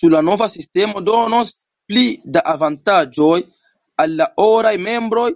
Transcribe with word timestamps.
Ĉu 0.00 0.10
la 0.14 0.18
nova 0.26 0.46
sistemo 0.52 1.00
donos 1.06 1.50
pli 1.92 2.04
da 2.36 2.42
avantaĝoj 2.52 3.40
al 4.04 4.14
la 4.20 4.28
oraj 4.46 4.74
membroj? 4.88 5.28